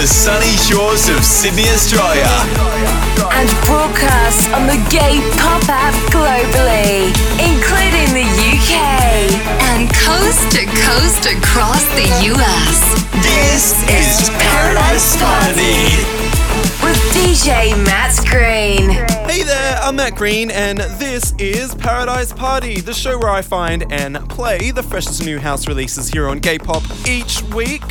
[0.00, 2.30] the sunny shores of Sydney, Australia.
[3.34, 7.10] And broadcasts on the Gay Pop app globally,
[7.42, 8.78] including the UK
[9.74, 12.78] and coast to coast across the US.
[13.26, 15.90] This is Paradise Party
[16.80, 19.17] with DJ Matt Green.
[19.38, 23.84] Hey there, I'm Matt Green, and this is Paradise Party, the show where I find
[23.92, 27.84] and play the freshest new house releases here on Gay Pop each week.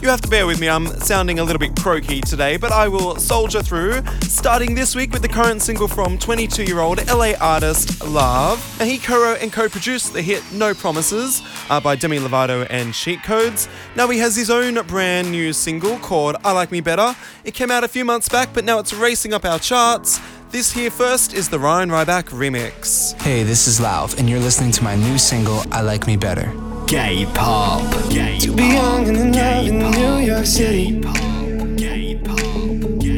[0.00, 2.88] You have to bear with me, I'm sounding a little bit croaky today, but I
[2.88, 4.02] will soldier through.
[4.22, 8.80] Starting this week with the current single from 22 year old LA artist Lauv.
[8.80, 12.66] And he co wrote and co produced the hit No Promises uh, by Demi Lovato
[12.70, 13.68] and Cheat Codes.
[13.94, 17.14] Now he has his own brand new single called I Like Me Better.
[17.44, 20.18] It came out a few months back, but now it's racing up our charts.
[20.54, 23.20] This here first is the Ryan Riback remix.
[23.20, 26.54] Hey, this is Lauv, and you're listening to my new single, I Like Me Better.
[26.86, 27.82] Gay pop.
[28.08, 31.00] Gay to be young and in love in New York City.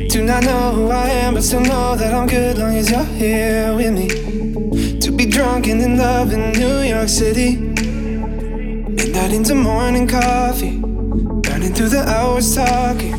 [0.09, 3.05] Do not know who I am, but still know that I'm good long as you're
[3.05, 4.99] here with me.
[5.01, 7.57] To be drunk and in love in New York City.
[7.59, 10.79] Midnight into morning coffee.
[10.79, 13.13] Burning through the hours talking.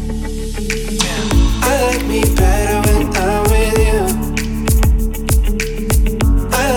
[1.62, 2.97] I like me better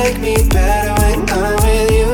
[0.02, 2.12] like me better when I'm with you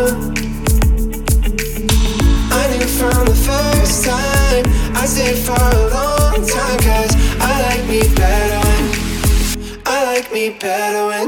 [2.59, 4.65] I knew from the first time.
[4.97, 8.85] I stayed for a long time, cause I like me better when
[9.87, 11.26] I like me better when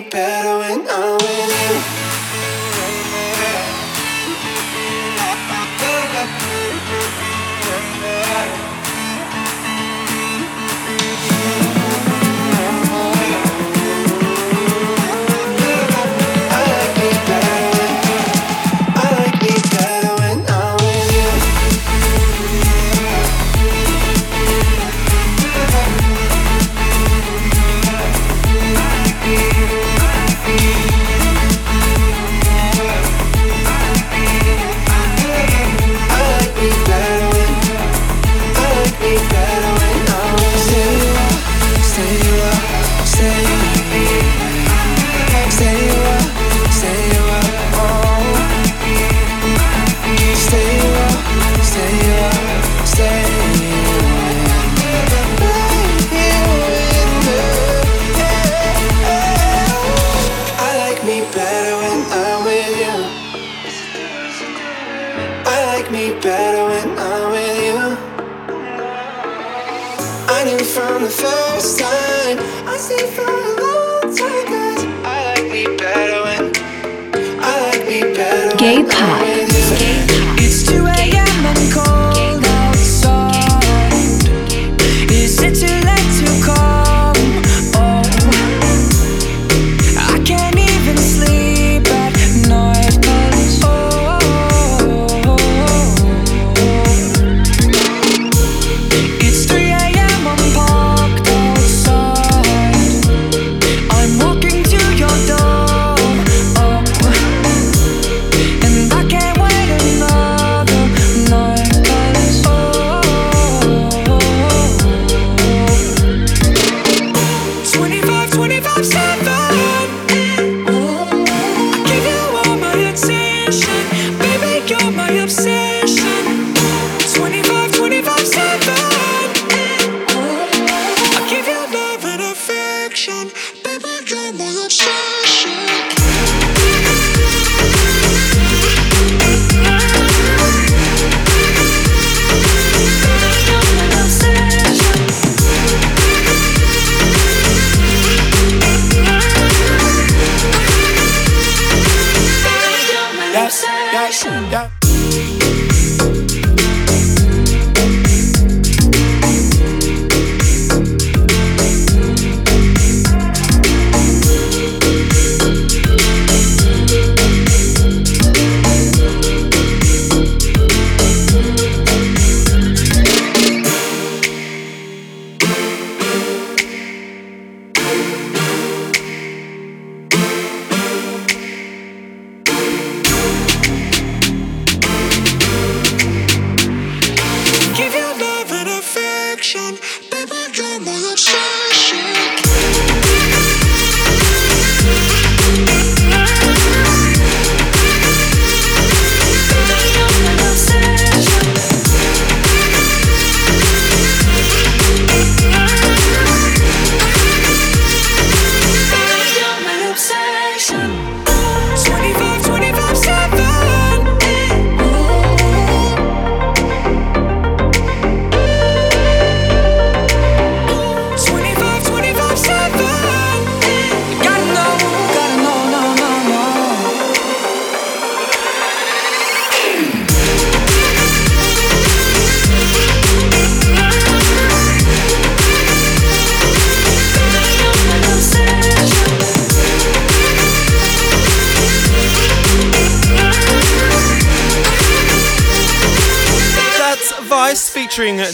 [0.00, 0.39] I
[79.00, 79.29] you're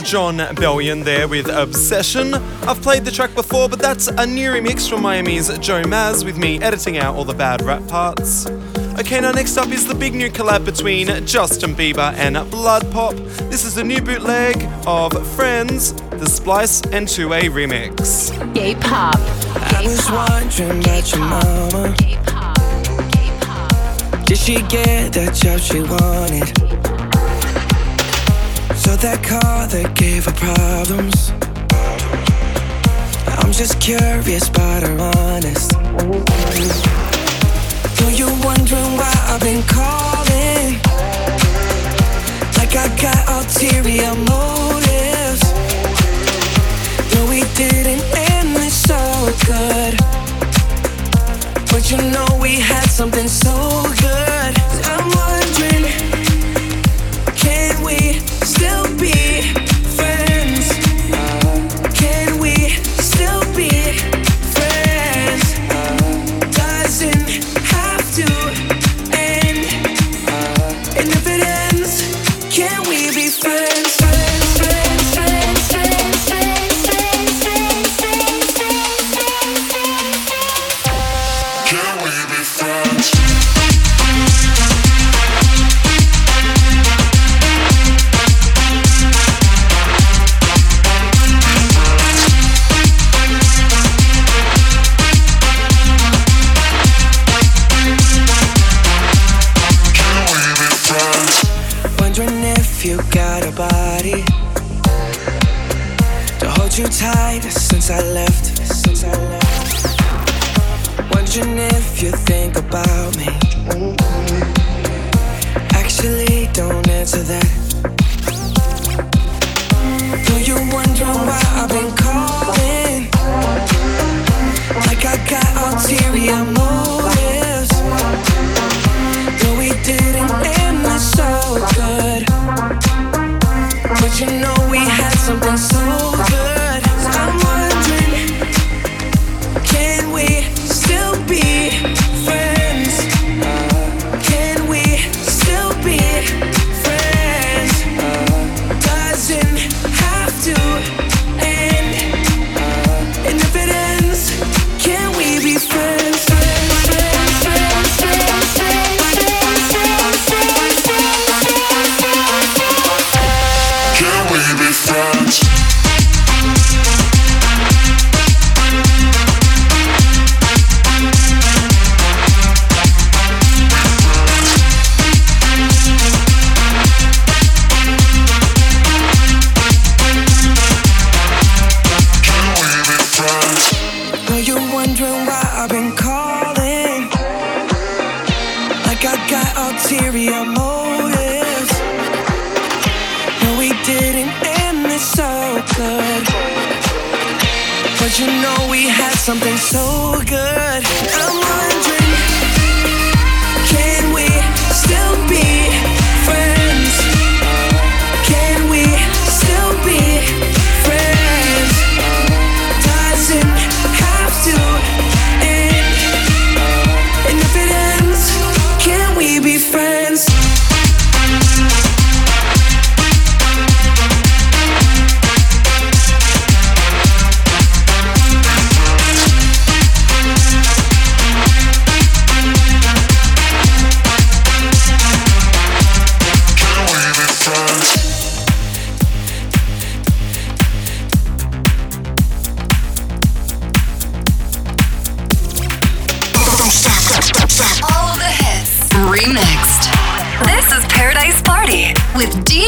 [0.06, 2.35] featuring Jon Bellion there with Obsession.
[2.35, 6.37] I've played the track before, but that's a new remix from Miami's Joe Maz with
[6.37, 8.47] me editing out all the bad rap parts.
[8.99, 13.14] Okay, now next up is the big new collab between Justin Bieber and Blood Pop.
[13.50, 18.31] This is the new bootleg of Friends, the Splice and 2A remix.
[18.55, 19.19] Gay pop.
[19.75, 21.97] I was wondering about your mama.
[24.25, 26.65] Did she get that job she wanted?
[28.96, 31.28] So that car that gave her problems.
[33.28, 35.72] I'm just curious, but I'm honest.
[38.00, 40.81] Know you're wondering why I've been calling?
[42.56, 45.44] Like I got ulterior motives.
[47.12, 48.00] No, we didn't
[48.32, 48.96] end this so
[49.44, 49.93] good.
[51.69, 53.52] But you know we had something so
[54.00, 54.65] good.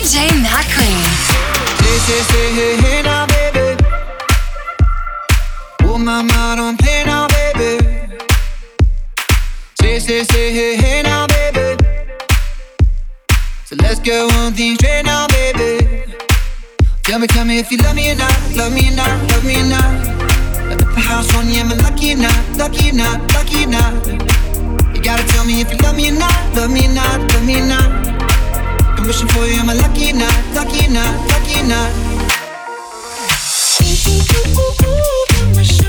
[0.09, 1.05] DJ Matt Green.
[1.85, 3.77] Say, say, say, hey, hey now, baby.
[5.83, 8.17] Oh, mama, don't play now, baby.
[9.79, 11.77] Say, say, say, hey, hey now, baby.
[13.67, 16.15] So let's go on things straight now, baby.
[17.03, 19.45] Tell me, tell me if you love me or not, love me or not, love
[19.45, 19.93] me or not.
[20.71, 23.69] Put the house on you, am I lucky or not, lucky or not, lucky or
[23.69, 24.07] not?
[24.97, 27.45] You gotta tell me if you love me or not, love me or not, love
[27.45, 28.08] me or not.
[28.99, 31.89] I'm wishing for you, am I lucky or lucky or lucky or?
[33.81, 34.27] Ooh, ooh,
[34.59, 34.83] ooh,
[35.55, 35.88] ooh,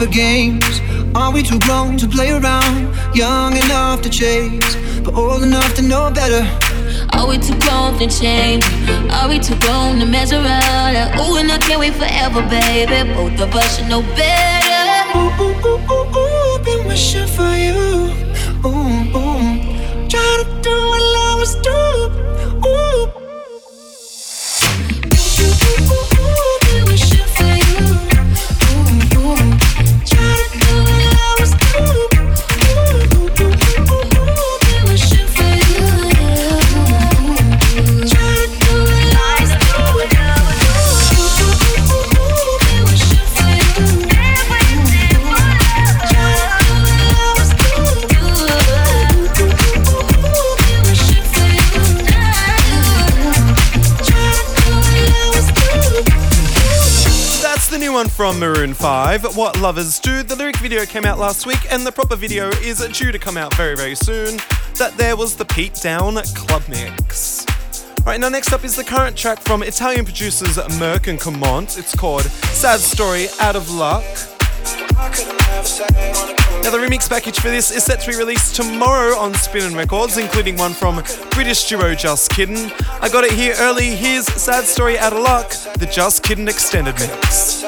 [0.00, 0.80] for games?
[1.14, 2.74] Are we too grown to play around?
[3.14, 6.42] Young enough to chase, but old enough to know better.
[7.12, 8.64] Are we too grown to change?
[9.12, 10.94] Are we too grown to mess around?
[10.94, 13.12] Like, ooh, and I can't wait forever, baby.
[13.12, 15.18] Both of us should know better.
[15.18, 18.08] Ooh, ooh, ooh, ooh, ooh, been wishing for you.
[18.64, 20.08] Ooh, ooh.
[20.08, 21.80] Try to do what lovers do.
[58.20, 60.22] From Maroon 5, What Lovers Do.
[60.22, 63.38] The lyric video came out last week, and the proper video is due to come
[63.38, 64.36] out very, very soon.
[64.74, 67.46] That there was the Pete Down Club Mix.
[68.00, 71.78] Alright, now next up is the current track from Italian producers Merk and Kremont.
[71.78, 74.04] It's called Sad Story Out of Luck.
[76.62, 80.18] Now, the remix package for this is set to be released tomorrow on Spinnin' Records,
[80.18, 82.70] including one from British duo Just Kiddin'.
[83.00, 83.96] I got it here early.
[83.96, 87.62] Here's Sad Story Out of Luck, the Just Kiddin' extended mix.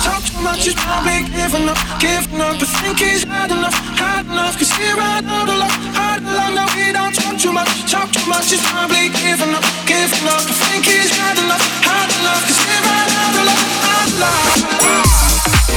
[0.00, 2.58] Talk too much is probably giving up, giving up.
[2.58, 4.56] But think he's hard enough, hard enough.
[4.56, 6.56] Cause here I know the love, hard enough.
[6.56, 10.40] No, we don't talk too much, talk too much is probably giving up, giving up.
[10.40, 12.48] But think he's hard enough, hard enough.
[12.48, 15.29] Cause here I know the love, hard enough.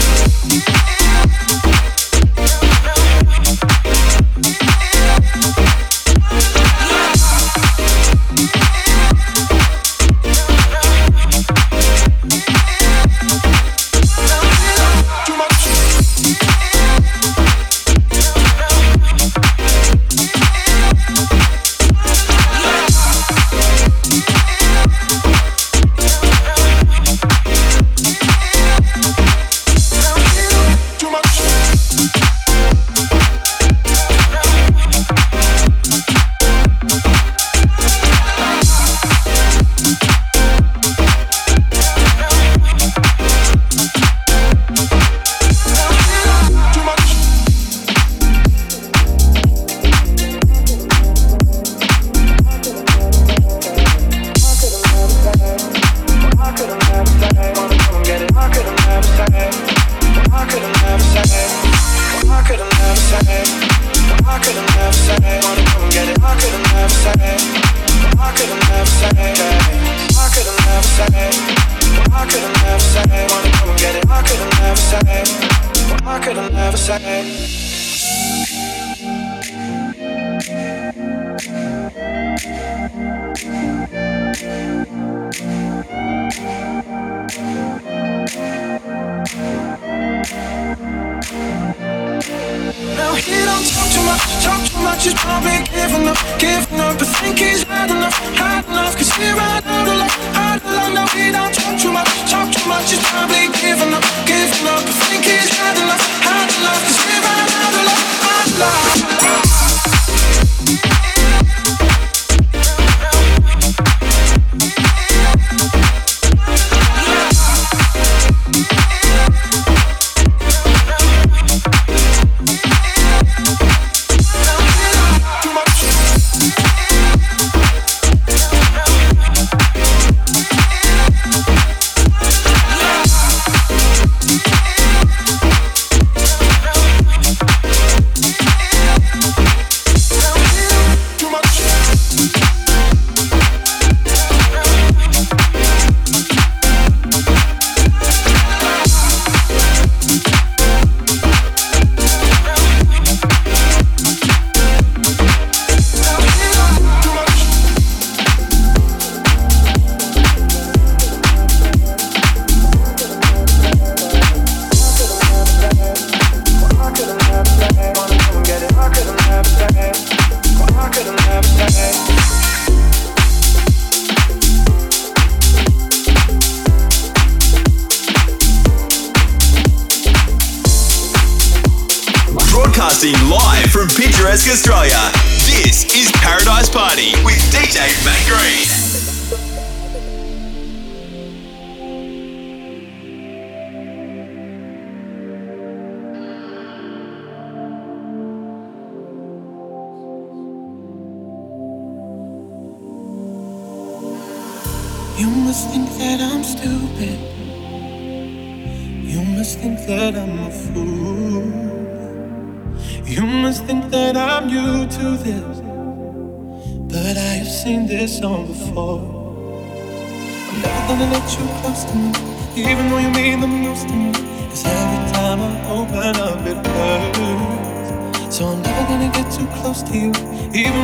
[0.03, 0.19] Never
[2.47, 2.62] said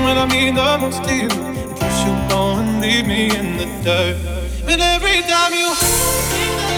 [0.04, 1.28] when I mean the most to you.
[1.28, 4.18] I guess you won't leave me in the dirt.
[4.68, 6.69] And every time you hold me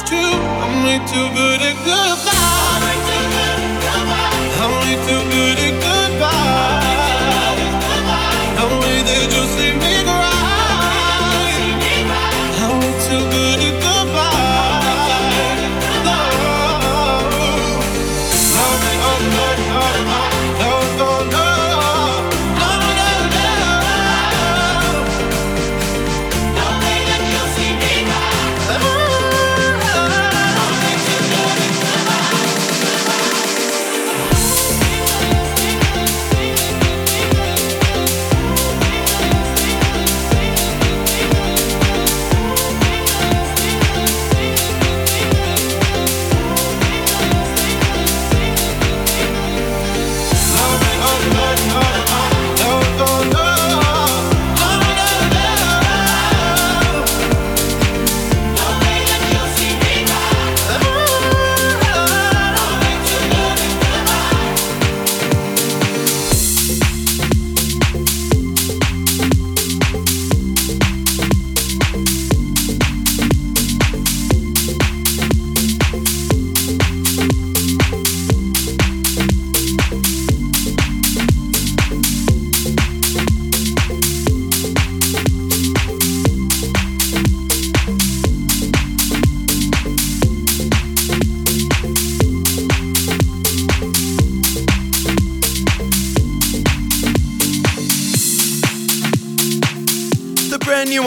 [0.00, 0.18] it's true.
[0.18, 2.29] I'm way too good at goodbye.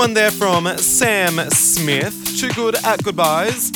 [0.04, 2.38] one there from Sam Smith.
[2.38, 3.72] Too good at goodbyes.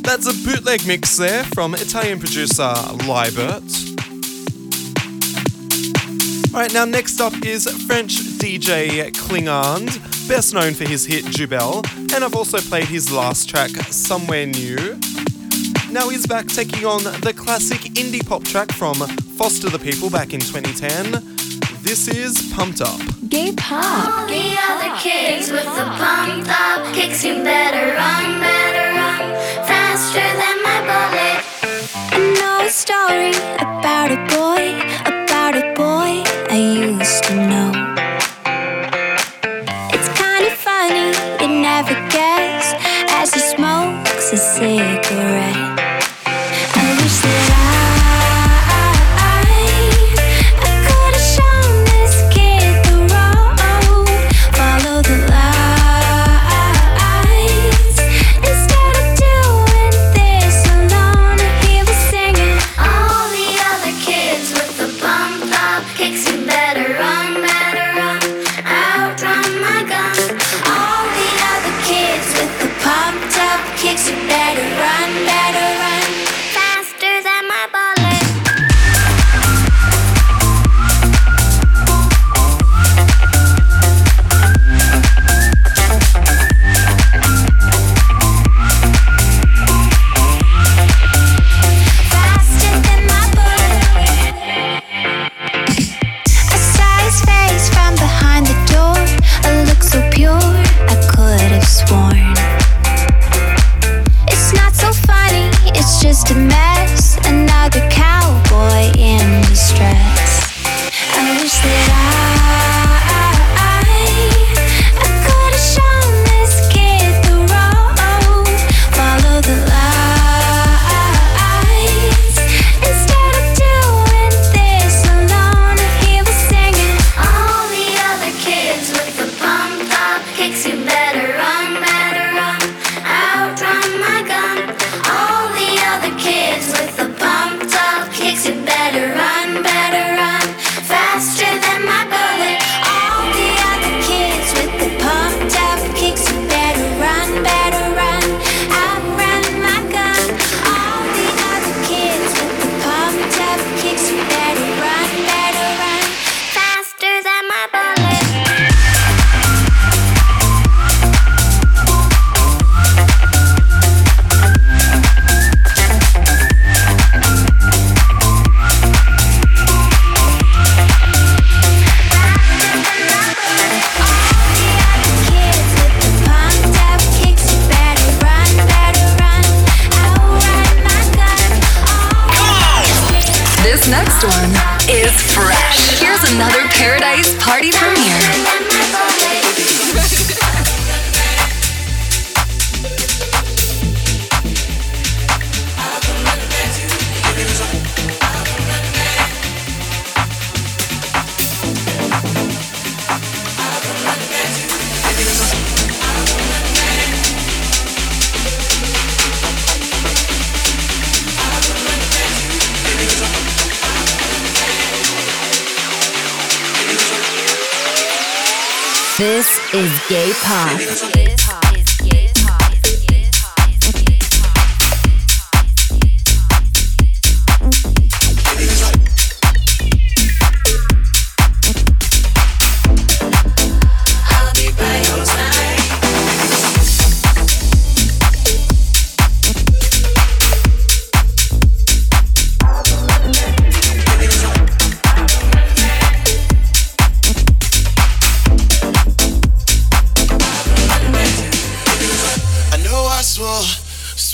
[0.00, 2.72] That's a bootleg mix there from Italian producer
[3.06, 3.62] Libert.
[6.54, 12.24] Alright, now next up is French DJ Klingande, best known for his hit Jubel, and
[12.24, 14.98] I've also played his last track, Somewhere New.
[15.90, 18.94] Now he's back taking on the classic indie pop track from
[19.36, 21.22] Foster the People back in 2010.
[21.82, 23.19] This is Pumped Up.
[23.30, 23.84] Gay pop.
[24.10, 25.00] All the gay other pop.
[25.00, 25.76] kids gay with pop.
[25.76, 29.24] the pumped up kicks You better run, better run,
[29.70, 31.38] faster than my bullet.
[32.40, 34.64] No story about a boy,
[35.06, 35.99] about a boy.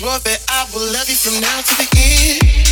[0.07, 2.66] swore that I will love you from now to the end.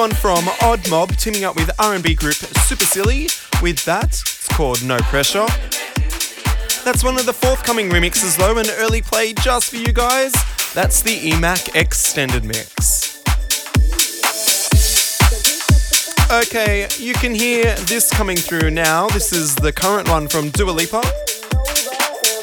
[0.00, 3.28] One from Odd Mob teaming up with R&B group Super Silly
[3.60, 4.08] with that.
[4.08, 5.46] It's called No Pressure.
[6.86, 10.32] That's one of the forthcoming remixes though, an early play just for you guys.
[10.72, 13.20] That's the EMAC extended mix.
[16.32, 19.06] Okay, you can hear this coming through now.
[19.08, 21.02] This is the current one from Dua Lipa.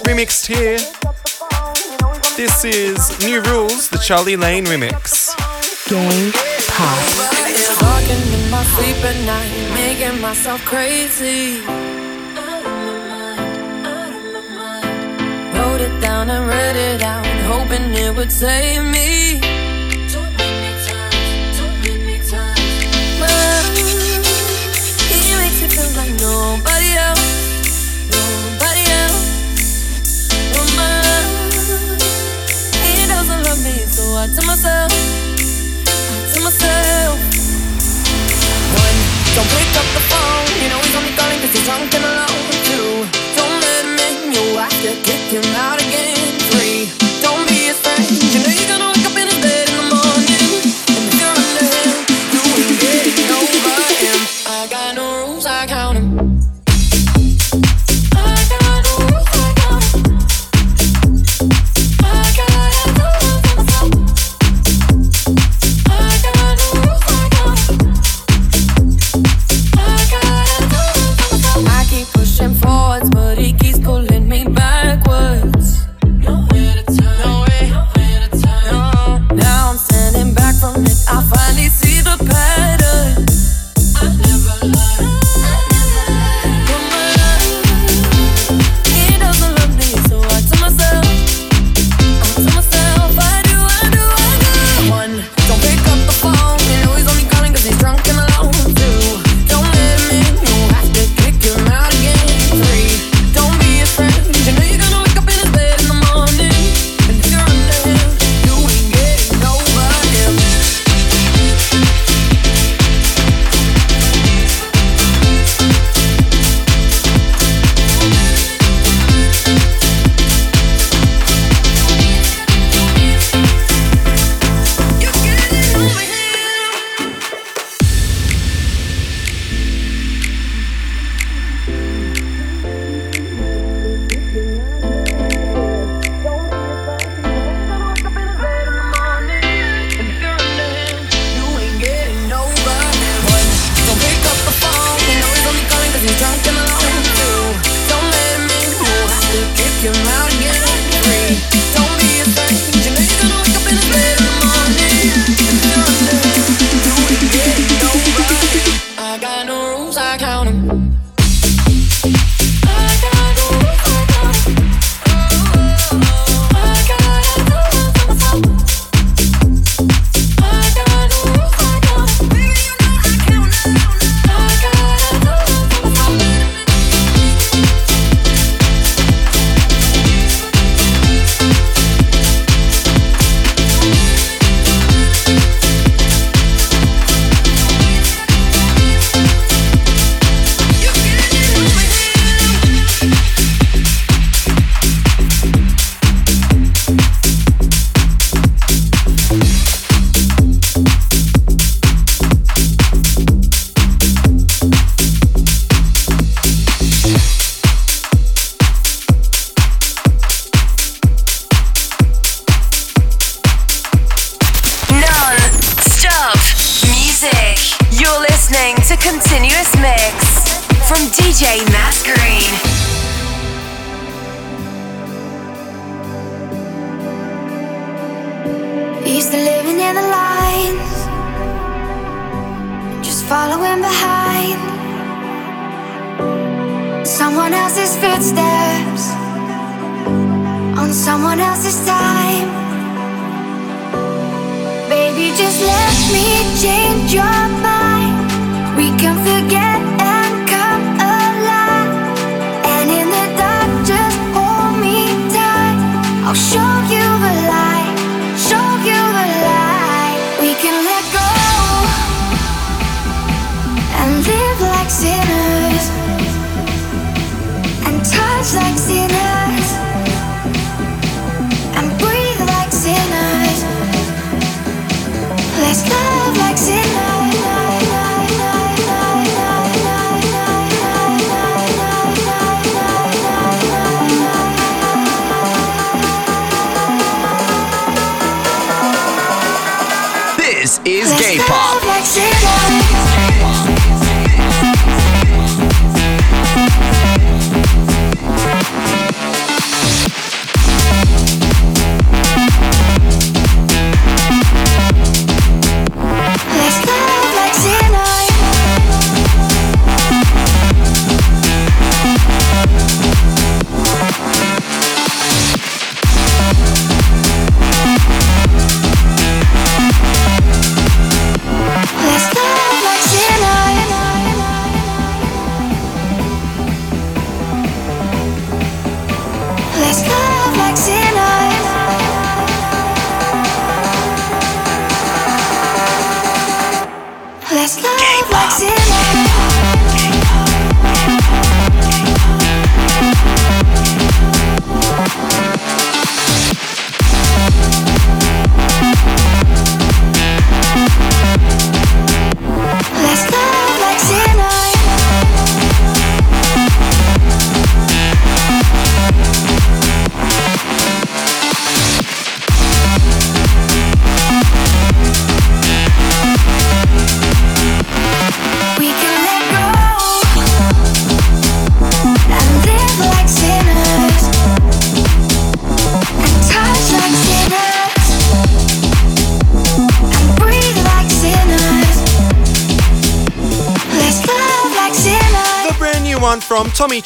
[0.04, 0.78] Remixed here.
[2.36, 5.36] This is New Rules, the Charlie Lane remix.
[5.90, 7.00] Gay Pop.
[7.80, 11.60] Talking in my sleep at night, making myself crazy.
[15.56, 19.40] Wrote it down and read it out, hoping it would save me.
[23.22, 23.64] Well,
[25.10, 27.26] he makes it feel like nobody else,
[28.14, 29.26] nobody else.
[30.54, 31.26] No man,
[32.86, 35.27] he doesn't love me, so I tell myself
[36.48, 37.20] myself.
[38.80, 38.98] One,
[39.36, 40.48] don't pick up the phone.
[40.64, 42.44] You know he's only calling cause he's drunk and alone.
[42.70, 43.04] Two,
[43.36, 44.32] don't let him in.
[44.32, 46.16] You'll have to kick him out again.
[46.52, 46.88] Three,
[47.20, 48.00] don't be his friend.
[48.32, 48.97] You know you're gonna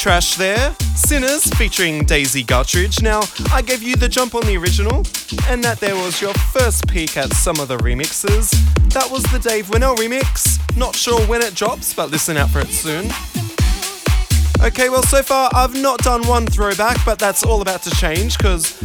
[0.02, 0.74] Trash there.
[0.95, 3.04] Sinners featuring Daisy Guttridge.
[3.04, 3.22] Now,
[3.54, 5.06] I gave you the jump on the original,
[5.47, 8.49] and that there was your first peek at some of the remixes.
[8.93, 10.58] That was the Dave Winnel remix.
[10.76, 13.12] Not sure when it drops, but listen out for it soon.
[14.66, 18.39] Okay, well, so far I've not done one throwback, but that's all about to change
[18.39, 18.82] because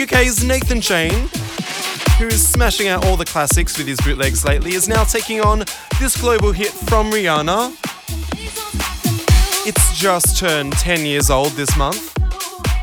[0.00, 1.28] UK's Nathan Jane,
[2.18, 5.64] who is smashing out all the classics with his bootlegs lately, is now taking on
[5.98, 7.89] this global hit from Rihanna.
[9.72, 12.12] It's just turned 10 years old this month.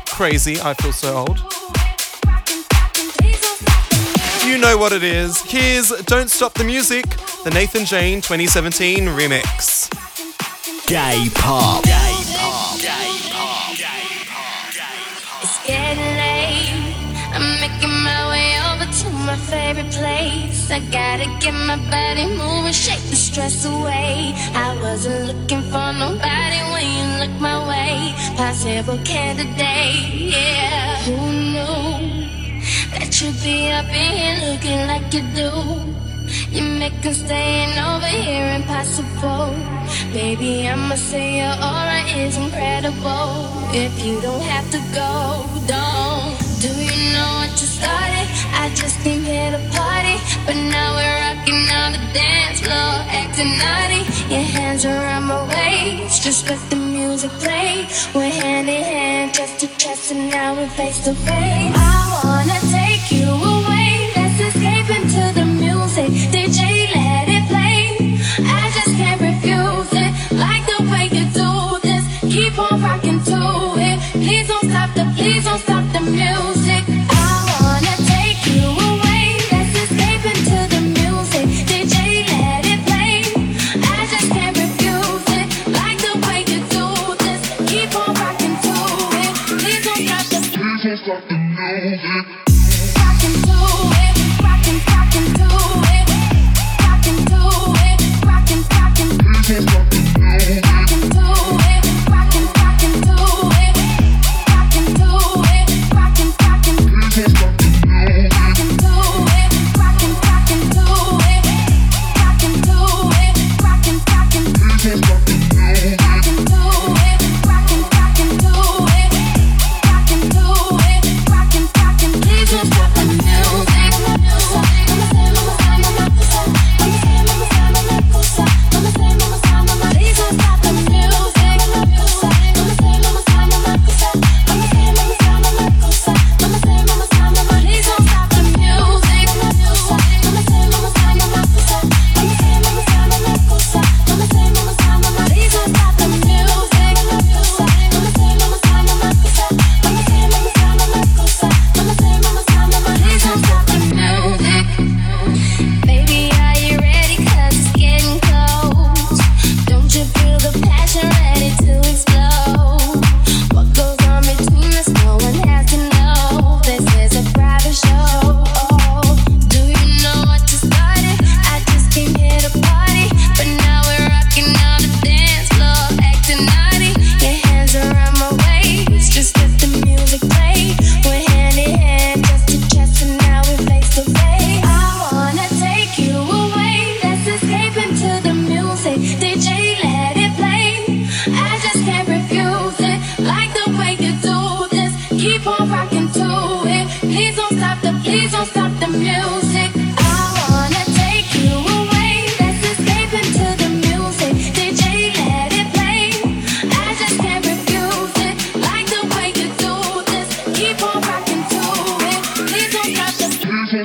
[0.06, 1.38] Crazy, I feel so old.
[4.46, 5.42] You know what it is.
[5.42, 7.04] Here's Don't Stop the Music,
[7.44, 9.90] the Nathan Jane 2017 remix.
[10.86, 11.84] Gay Pop.
[20.90, 24.32] Gotta get my body moving, shake the stress away.
[24.54, 28.14] I wasn't looking for nobody when you looked my way.
[28.36, 30.96] Possible candidate, yeah.
[31.04, 31.16] Who
[31.54, 32.60] knew
[32.92, 35.50] that you'd be up in here looking like you do?
[36.50, 39.54] You make us staying over here impossible.
[40.12, 43.48] Baby, I'ma say your aura is incredible.
[43.72, 46.37] If you don't have to go, don't.
[47.18, 48.26] Know what you started?
[48.62, 50.16] I just came here to party,
[50.46, 54.02] but now we're rocking on the dance floor, acting naughty.
[54.32, 57.88] Your hands around my waist, just let the music play.
[58.14, 61.74] We're hand in hand, chest to chest, and now we're face to face.
[61.74, 66.10] I wanna take you away, let's escape into the music.
[66.34, 66.60] DJ,
[66.94, 67.80] let it play.
[68.58, 70.10] I just can't refuse it.
[70.44, 71.50] Like the way you do
[71.88, 72.04] this.
[72.32, 73.40] Keep on rocking to
[73.88, 73.98] it.
[74.22, 76.57] Please don't stop the, please don't stop the music.
[91.72, 92.00] Music.
[92.96, 93.42] Rocking
[99.42, 99.56] to
[99.92, 100.07] it.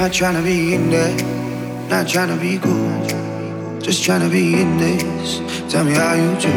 [0.00, 1.14] Not trying to be in there,
[1.90, 3.80] not trying to be cool.
[3.80, 5.40] Just trying to be in this.
[5.70, 6.48] Tell me how you do.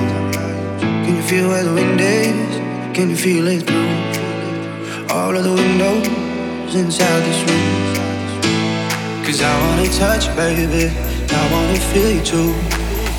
[1.04, 2.96] Can you feel where the wind is?
[2.96, 9.26] Can you feel it through all of the windows inside this room?
[9.26, 10.96] Cause I wanna touch you, baby.
[11.30, 12.56] I wanna feel you too.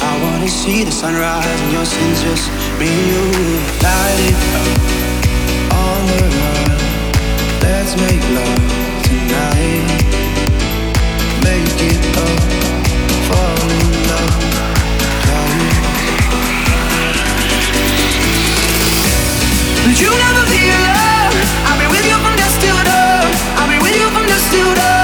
[0.00, 2.48] I wanna see the sunrise and your sins just
[2.80, 3.24] me and you.
[3.84, 4.84] Light it up
[6.08, 6.78] the run.
[7.60, 8.83] Let's make love
[19.94, 21.38] But you never feel love.
[21.70, 23.30] I'll be with you from dusk till dawn.
[23.62, 25.03] I'll be with you from dusk till dawn.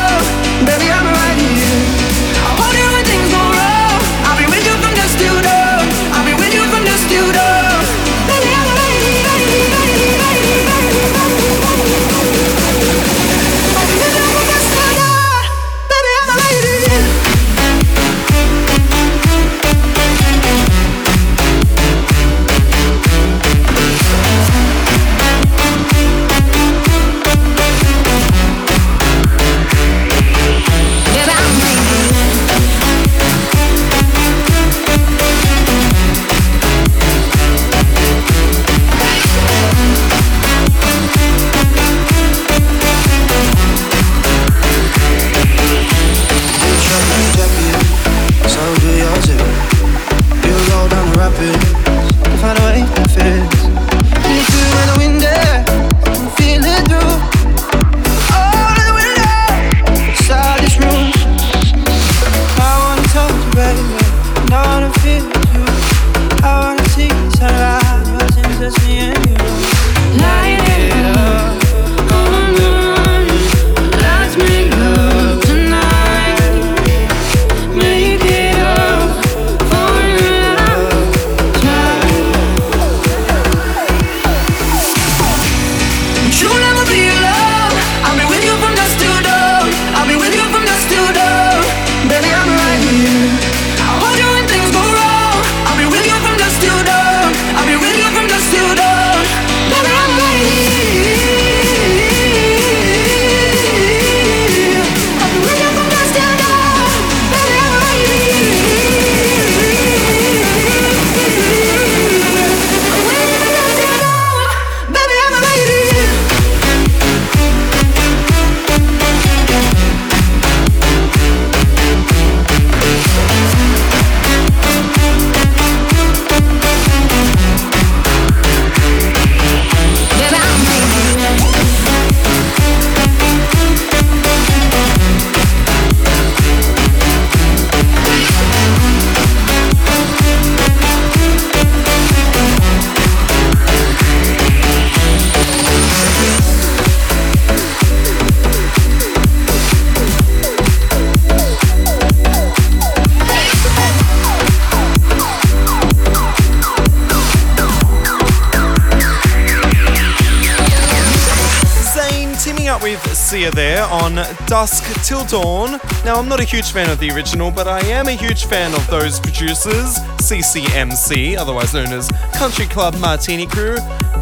[165.02, 165.80] Till Dawn.
[166.04, 168.74] Now, I'm not a huge fan of the original, but I am a huge fan
[168.74, 173.76] of those producers, CCMC, otherwise known as Country Club Martini Crew.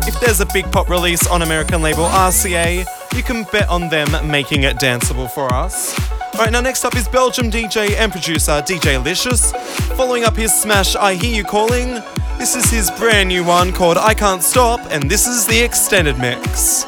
[0.06, 4.08] If there's a big pop release on American label RCA, you can bet on them
[4.30, 5.98] making it danceable for us.
[6.34, 9.52] Alright, now next up is Belgium DJ and producer DJ Licious.
[9.96, 12.02] Following up his smash I Hear You Calling,
[12.38, 16.18] this is his brand new one called I Can't Stop, and this is the extended
[16.18, 16.84] mix.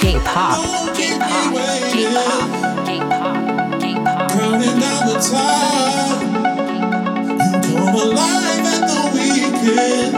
[0.00, 0.96] Gay pop.
[0.96, 1.18] Gay
[4.60, 6.20] Counting down the time.
[7.64, 10.14] You come alive at the weekend.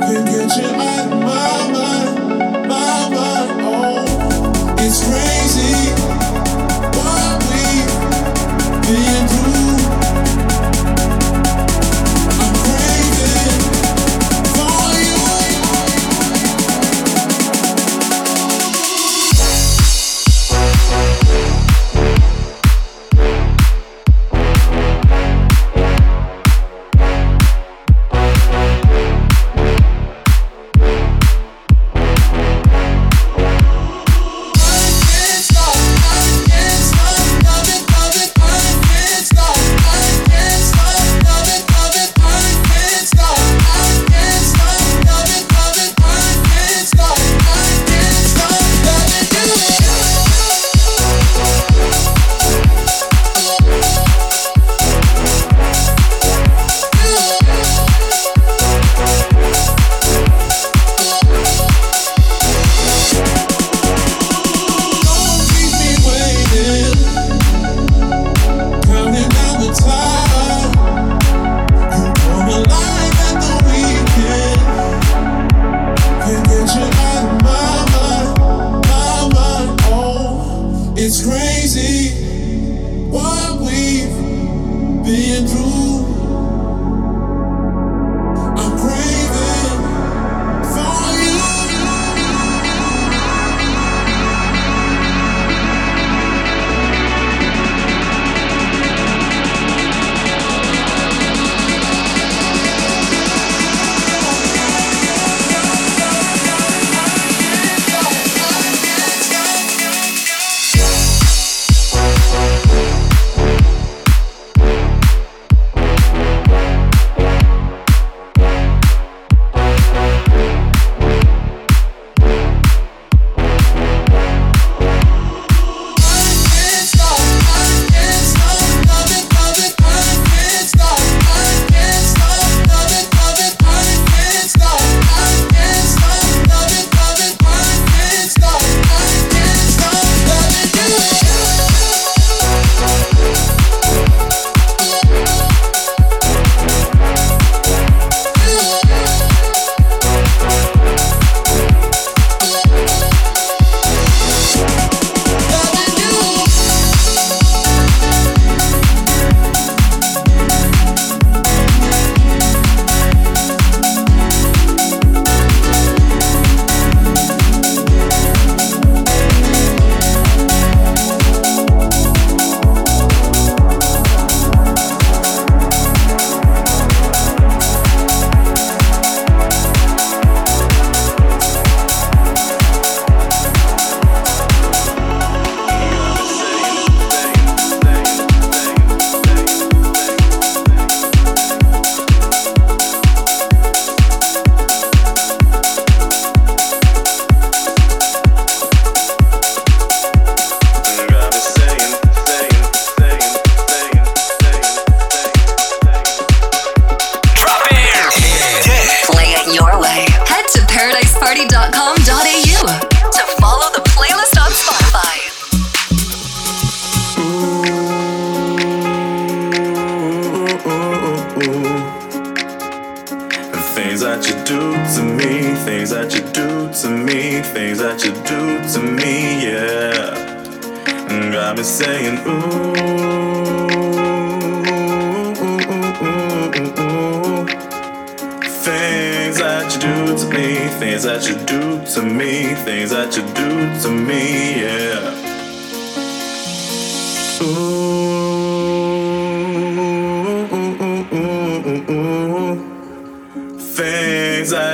[0.00, 1.93] Can't get you out of my mind,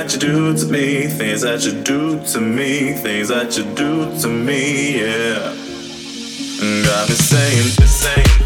[0.01, 4.19] that you do to me, things that you do to me, things that you do
[4.19, 5.53] to me, yeah.
[6.83, 8.40] Got me saying, saying.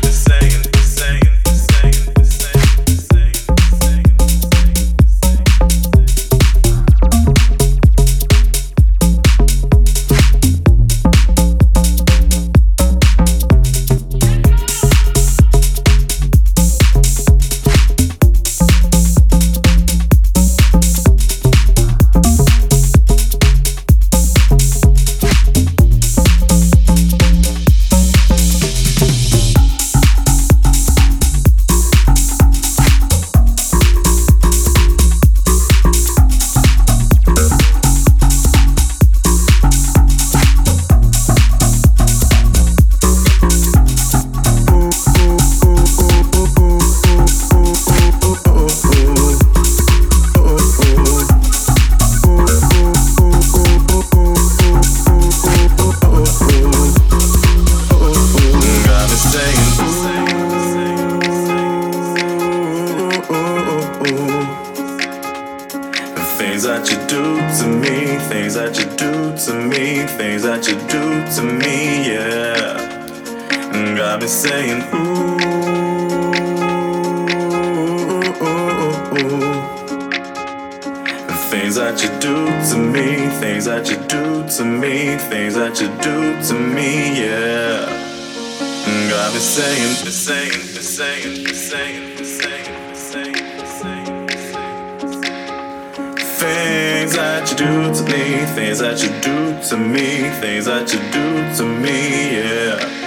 [98.66, 103.05] Things that you do to me, things that you do to me, yeah.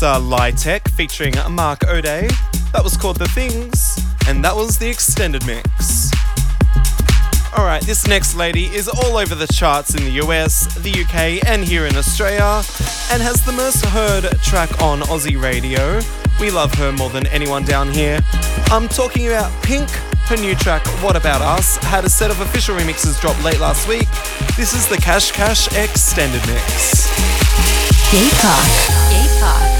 [0.00, 2.26] Producer Lytech featuring Mark O'Day.
[2.72, 6.10] That was called The Things, and that was the extended mix.
[7.52, 11.62] Alright, this next lady is all over the charts in the US, the UK, and
[11.62, 12.62] here in Australia,
[13.12, 16.00] and has the most heard track on Aussie radio.
[16.40, 18.20] We love her more than anyone down here.
[18.70, 19.90] I'm talking about Pink.
[20.30, 23.86] Her new track, What About Us, had a set of official remixes drop late last
[23.88, 24.08] week.
[24.56, 27.10] This is the Cash Cash extended mix.
[28.12, 28.64] Gay Pop.
[29.10, 29.79] Gay Pop.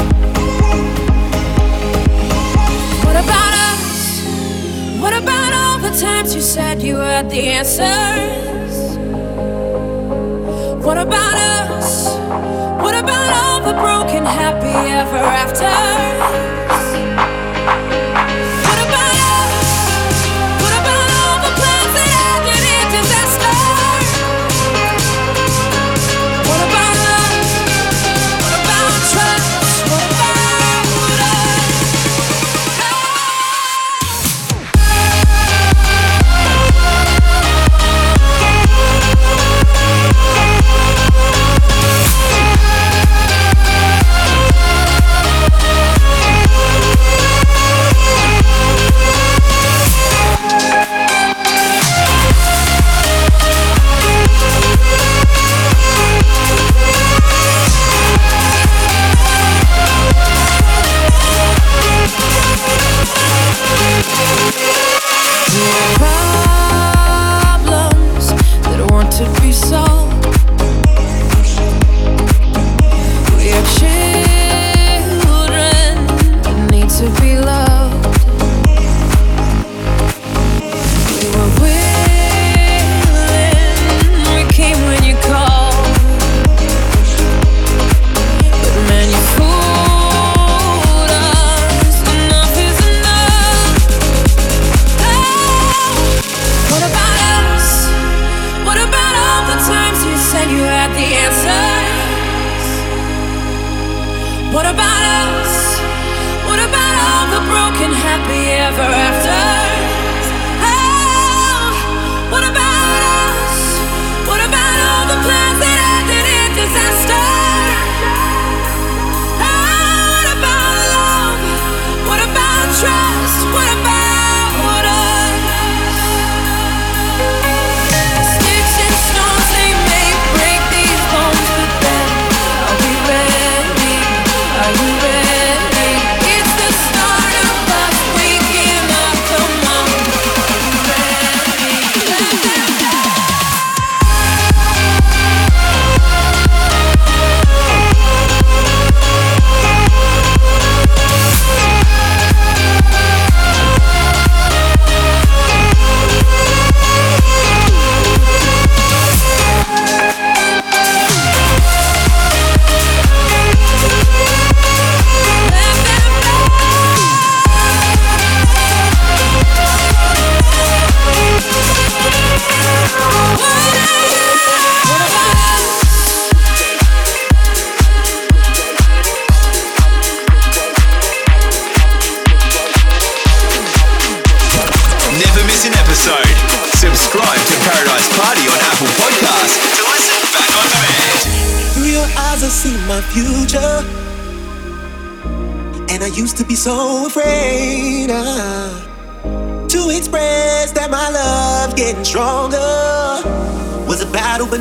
[6.01, 8.97] Times you said you had the answers?
[10.83, 11.35] What about
[11.69, 12.07] us?
[12.81, 16.80] What about all the broken happy ever afters?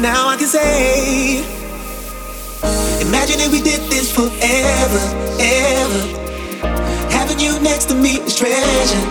[0.00, 1.44] Now I can say,
[3.04, 5.02] Imagine if we did this forever,
[5.40, 6.02] ever.
[7.10, 9.04] Having you next to me is treasure.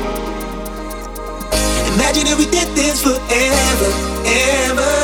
[1.94, 3.90] Imagine if we did this forever,
[4.26, 4.96] ever.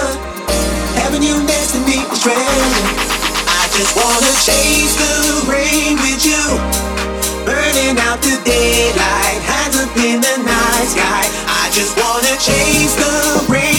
[1.02, 2.86] Having you next to me is treasure.
[3.46, 5.14] I just wanna chase the
[5.52, 6.46] rain with you.
[7.46, 11.26] burning out the daylight, hands up in the night sky.
[11.62, 13.75] I just wanna chase the rain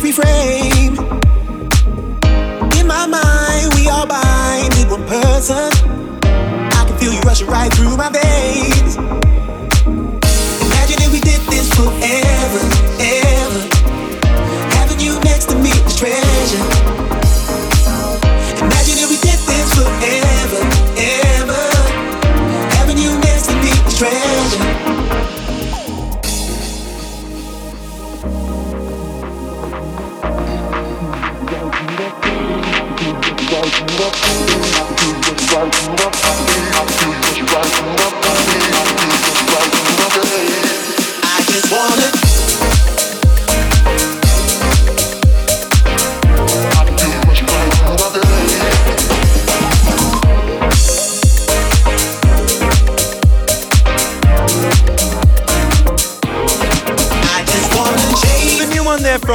[0.00, 0.96] every frame.
[2.78, 5.70] In my mind, we are bind in one person.
[6.24, 8.79] I can feel you rushing right through my veins.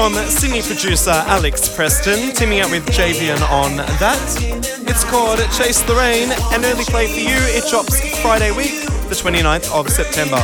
[0.06, 4.22] From Sydney producer Alex Preston, teaming up with Javian on that.
[4.88, 7.36] It's called Chase the Rain, an early play for you.
[7.58, 10.38] It drops Friday week, the 29th of September.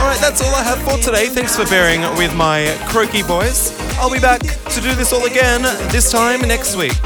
[0.00, 1.28] Alright, that's all I have for today.
[1.28, 3.78] Thanks for bearing with my croaky voice.
[4.00, 6.98] I'll be back to do this all again, this time next week.